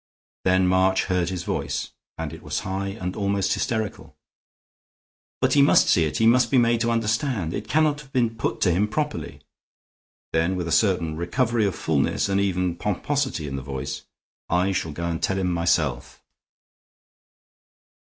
Then 0.45 0.65
March 0.65 1.03
heard 1.03 1.29
his 1.29 1.43
voice, 1.43 1.91
and 2.17 2.33
it 2.33 2.41
was 2.41 2.61
high 2.61 2.87
and 2.87 3.15
almost 3.15 3.53
hysterical: 3.53 4.15
"But 5.41 5.53
he 5.53 5.61
must 5.61 5.87
see 5.89 6.05
it; 6.05 6.17
he 6.17 6.25
must 6.25 6.49
be 6.49 6.57
made 6.57 6.81
to 6.81 6.89
understand. 6.89 7.53
It 7.53 7.67
cannot 7.67 8.01
have 8.01 8.11
been 8.11 8.35
put 8.35 8.61
to 8.61 8.71
him 8.71 8.87
properly." 8.87 9.41
Then, 10.33 10.55
with 10.55 10.67
a 10.67 10.71
certain 10.71 11.17
recovery 11.17 11.67
of 11.67 11.75
fullness 11.75 12.29
and 12.29 12.41
even 12.41 12.77
pomposity 12.77 13.45
in 13.47 13.57
the 13.57 13.61
voice, 13.61 14.01
"I 14.49 14.71
shall 14.71 14.91
go 14.91 15.05
and 15.05 15.21
tell 15.21 15.37
him 15.37 15.53
myself." 15.53 16.23